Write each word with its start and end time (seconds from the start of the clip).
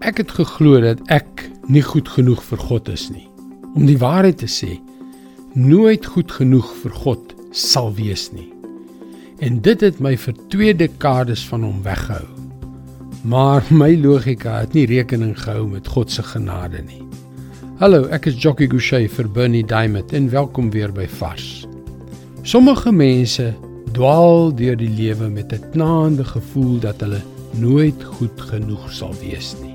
Ek 0.00 0.16
het 0.16 0.30
geglo 0.32 0.78
dat 0.80 1.00
ek 1.12 1.42
nie 1.68 1.82
goed 1.84 2.06
genoeg 2.08 2.40
vir 2.48 2.60
God 2.70 2.86
is 2.88 3.10
nie. 3.12 3.26
Om 3.76 3.84
die 3.84 3.98
waarheid 4.00 4.38
te 4.40 4.48
sê, 4.48 4.78
nooit 5.52 6.06
goed 6.14 6.30
genoeg 6.32 6.70
vir 6.80 6.94
God 7.02 7.34
sal 7.52 7.90
wees 7.98 8.30
nie. 8.32 8.48
En 9.44 9.58
dit 9.60 9.82
het 9.84 9.98
my 10.00 10.14
vir 10.16 10.38
2 10.54 10.72
dekades 10.80 11.42
van 11.50 11.66
hom 11.68 11.82
weggehou. 11.84 12.24
Maar 13.28 13.66
my 13.68 13.90
logika 14.00 14.62
het 14.62 14.72
nie 14.72 14.86
rekening 14.88 15.34
gehou 15.36 15.66
met 15.68 15.90
God 15.92 16.08
se 16.08 16.24
genade 16.24 16.80
nie. 16.86 17.02
Hallo, 17.82 18.06
ek 18.08 18.30
is 18.32 18.40
Jockey 18.40 18.70
Gouchee 18.72 19.10
vir 19.12 19.28
Bernie 19.28 19.66
Diamond 19.68 20.14
en 20.16 20.30
welkom 20.32 20.70
weer 20.72 20.94
by 20.96 21.04
Vars. 21.20 21.66
Sommige 22.40 22.88
mense 22.88 23.50
dwaal 23.92 24.48
deur 24.56 24.80
die 24.80 24.88
lewe 24.88 25.28
met 25.28 25.52
'n 25.52 25.60
knaande 25.76 26.24
gevoel 26.24 26.80
dat 26.80 27.04
hulle 27.04 27.20
nooit 27.52 28.00
goed 28.16 28.40
genoeg 28.40 28.88
sal 28.92 29.12
wees 29.20 29.52
nie. 29.60 29.69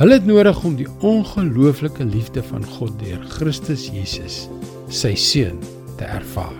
Hulle 0.00 0.16
het 0.16 0.24
nodig 0.24 0.56
om 0.64 0.78
die 0.78 0.86
ongelooflike 1.04 2.04
liefde 2.08 2.40
van 2.48 2.62
God 2.64 2.94
deur 3.02 3.20
Christus 3.34 3.82
Jesus, 3.92 4.46
sy 4.88 5.10
seun, 5.12 5.58
te 6.00 6.06
ervaar. 6.08 6.56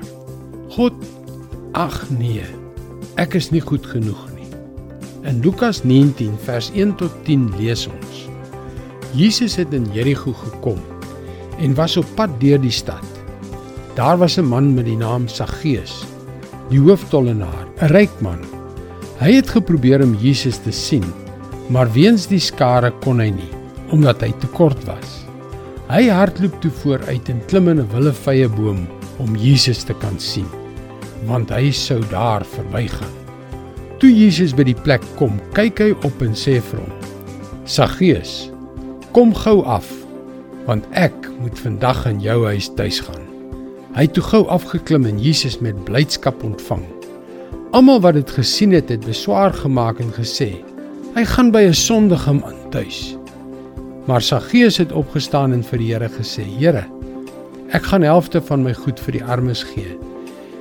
God, 0.75 0.99
ag 1.73 2.03
nee, 2.13 2.45
ek 3.17 3.39
is 3.39 3.49
nie 3.49 3.63
goed 3.65 3.89
genoeg 3.89 4.21
nie. 4.35 4.49
In 5.25 5.41
Lukas 5.41 5.81
19 5.89 6.35
vers 6.45 6.69
1 6.77 6.93
tot 7.01 7.17
10 7.25 7.47
lees 7.57 7.87
ons: 7.89 8.19
Jesus 9.17 9.57
het 9.57 9.73
in 9.73 9.89
Jerigo 9.97 10.37
gekom 10.43 10.85
en 11.65 11.79
was 11.81 11.97
op 11.97 12.13
pad 12.21 12.37
deur 12.45 12.61
die 12.61 12.75
stad. 12.77 13.09
Daar 13.97 14.21
was 14.21 14.37
'n 14.37 14.53
man 14.53 14.75
met 14.75 14.85
die 14.85 15.01
naam 15.01 15.29
Saggeus 15.29 16.05
die 16.69 16.81
hooftollenaar, 16.81 17.65
'n 17.81 17.89
ryk 17.89 18.21
man. 18.21 18.45
Hy 19.19 19.33
het 19.33 19.49
geprobeer 19.49 20.05
om 20.05 20.15
Jesus 20.15 20.61
te 20.61 20.73
sien, 20.73 21.09
maar 21.71 21.91
weens 21.95 22.27
die 22.27 22.43
skare 22.43 22.91
kon 23.05 23.23
hy 23.23 23.31
nie, 23.35 23.51
omdat 23.95 24.25
hy 24.27 24.33
te 24.43 24.51
kort 24.57 24.83
was. 24.89 25.21
Hy 25.91 26.09
hardloop 26.11 26.59
toe 26.63 26.71
vooruit 26.83 27.31
en 27.31 27.41
klim 27.51 27.69
in 27.71 27.81
'n 27.81 27.91
willevye 27.95 28.49
boom 28.49 28.87
om 29.19 29.37
Jesus 29.37 29.85
te 29.85 29.95
kan 29.95 30.19
sien, 30.19 30.47
want 31.27 31.51
hy 31.51 31.71
sou 31.71 32.01
daar 32.11 32.45
verbygaan. 32.45 33.15
Toe 33.99 34.11
Jesus 34.11 34.55
by 34.55 34.65
die 34.65 34.81
plek 34.83 35.03
kom, 35.17 35.41
kyk 35.53 35.79
hy 35.79 35.91
op 36.05 36.23
en 36.23 36.35
sê 36.35 36.61
vir 36.61 36.81
hom: 36.81 36.93
"Saggeus, 37.65 38.51
kom 39.13 39.35
gou 39.35 39.63
af, 39.65 39.87
want 40.67 40.85
ek 40.93 41.15
moet 41.41 41.59
vandag 41.59 42.07
in 42.07 42.21
jou 42.21 42.47
huis 42.47 42.71
tuis 42.75 43.01
gaan." 43.01 43.27
Hy 43.95 44.03
het 44.03 44.15
toe 44.15 44.23
gou 44.23 44.47
afgeklim 44.47 45.07
en 45.07 45.19
Jesus 45.19 45.61
met 45.61 45.85
blydskap 45.85 46.43
ontvang. 46.45 46.85
Almal 47.73 48.01
wat 48.01 48.15
dit 48.15 48.31
gesien 48.31 48.73
het, 48.73 48.89
het 48.89 49.07
beswaar 49.07 49.53
gemaak 49.53 49.99
en 50.01 50.13
gesê: 50.13 50.65
"Hy 51.15 51.25
gaan 51.25 51.51
by 51.51 51.63
'n 51.67 51.75
sondige 51.75 52.33
man 52.33 52.71
tuis." 52.71 53.17
Maar 54.07 54.23
Saggeus 54.23 54.77
het 54.77 54.93
opgestaan 54.93 55.53
en 55.53 55.63
vir 55.63 55.79
die 55.79 55.93
Here 55.93 56.09
gesê: 56.09 56.43
"Here, 56.59 56.85
ek 57.71 57.83
gaan 57.83 58.03
helfte 58.03 58.41
van 58.41 58.63
my 58.63 58.73
goed 58.75 59.01
vir 59.01 59.13
die 59.13 59.25
armes 59.25 59.63
gee. 59.63 59.99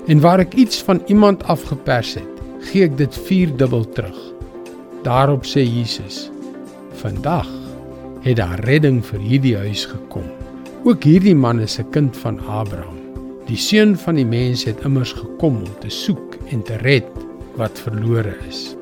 En 0.07 0.19
waar 0.19 0.39
ek 0.39 0.53
iets 0.53 0.83
van 0.83 1.01
iemand 1.07 1.43
afgepers 1.43 2.13
het, 2.13 2.41
gee 2.59 2.83
ek 2.83 2.97
dit 2.97 3.17
vierdubbel 3.17 3.89
terug." 3.89 4.19
Daarop 5.03 5.45
sê 5.45 5.61
Jesus: 5.63 6.31
"Vandag 6.93 7.47
het 8.21 8.35
daar 8.35 8.59
redding 8.59 9.05
vir 9.05 9.19
hierdie 9.19 9.57
huis 9.57 9.85
gekom. 9.85 10.25
Ook 10.83 11.03
hierdie 11.03 11.35
man 11.35 11.59
is 11.59 11.79
'n 11.79 11.89
kind 11.89 12.17
van 12.17 12.39
Abraham." 12.39 12.99
Die 13.45 13.57
seun 13.57 13.97
van 13.97 14.15
die 14.15 14.25
mens 14.25 14.63
het 14.63 14.83
immers 14.85 15.11
gekom 15.11 15.55
om 15.55 15.79
te 15.81 15.89
soek 15.89 16.37
en 16.51 16.61
te 16.61 16.77
red 16.77 17.07
wat 17.57 17.79
verlore 17.79 18.35
is. 18.49 18.78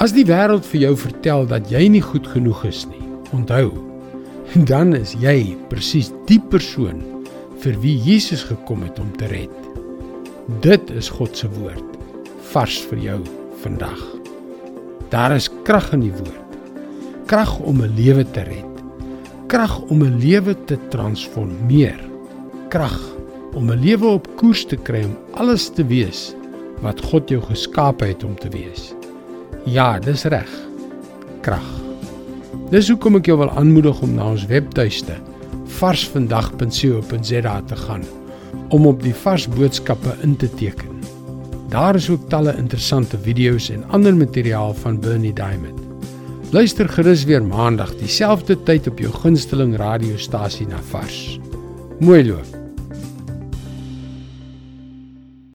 As 0.00 0.14
die 0.16 0.22
wêreld 0.24 0.64
vir 0.64 0.80
jou 0.80 0.94
vertel 0.96 1.42
dat 1.44 1.66
jy 1.68 1.82
nie 1.92 2.00
goed 2.00 2.24
genoeg 2.32 2.62
is 2.70 2.86
nie, 2.88 3.02
onthou, 3.36 3.66
dan 4.70 4.94
is 4.96 5.10
jy 5.20 5.58
presies 5.68 6.08
die 6.24 6.38
persoon 6.40 7.02
vir 7.60 7.74
wie 7.82 7.98
Jesus 8.00 8.46
gekom 8.48 8.80
het 8.86 8.96
om 9.02 9.10
te 9.20 9.28
red. 9.28 9.52
Dit 10.64 10.88
is 10.96 11.10
God 11.12 11.36
se 11.36 11.50
woord 11.52 11.98
vars 12.48 12.78
vir 12.88 13.02
jou 13.04 13.18
vandag. 13.60 14.00
Daar 15.12 15.34
is 15.36 15.50
krag 15.68 15.90
in 15.92 16.06
die 16.06 16.14
woord. 16.16 16.56
Krag 17.28 17.52
om 17.60 17.82
'n 17.84 17.92
lewe 17.92 18.24
te 18.24 18.46
red. 18.48 18.80
Krag 19.52 19.82
om 19.92 20.00
'n 20.02 20.16
lewe 20.16 20.56
te 20.64 20.78
transformeer. 20.88 22.00
Krag 22.70 22.98
om 23.52 23.68
'n 23.68 23.80
lewe 23.84 24.06
op 24.16 24.26
koers 24.36 24.64
te 24.64 24.76
kry 24.76 25.04
om 25.04 25.16
alles 25.36 25.68
te 25.68 25.84
wees 25.84 26.34
wat 26.80 27.04
God 27.04 27.28
jou 27.28 27.42
geskaap 27.42 28.00
het 28.00 28.24
om 28.24 28.34
te 28.34 28.48
wees. 28.48 28.94
Ja, 29.64 29.98
dis 29.98 30.24
reg. 30.24 30.48
Krag. 31.44 31.66
Dis 32.70 32.88
hoekom 32.88 33.18
ek 33.18 33.28
jou 33.28 33.36
wil 33.40 33.50
aanmoedig 33.52 34.00
om 34.04 34.14
na 34.16 34.30
ons 34.32 34.46
webtuiste 34.48 35.18
varsvandag.co.za 35.80 37.54
te 37.66 37.76
gaan 37.76 38.04
om 38.74 38.86
op 38.86 39.02
die 39.02 39.14
vars 39.14 39.46
boodskappe 39.48 40.14
in 40.24 40.36
te 40.36 40.48
teken. 40.54 41.00
Daar 41.70 41.94
is 41.94 42.08
ook 42.10 42.28
talle 42.28 42.56
interessante 42.58 43.18
video's 43.18 43.70
en 43.70 43.84
ander 43.94 44.16
materiaal 44.16 44.74
van 44.74 45.00
Bernie 45.00 45.34
Diamond. 45.34 45.78
Luister 46.50 46.88
gerus 46.88 47.24
weer 47.24 47.44
maandag 47.44 47.94
dieselfde 48.00 48.58
tyd 48.62 48.88
op 48.90 48.98
jou 48.98 49.12
gunsteling 49.22 49.76
radiostasie 49.78 50.66
na 50.66 50.82
Vars. 50.90 51.38
Mooi 52.00 52.24
loop. 52.26 52.59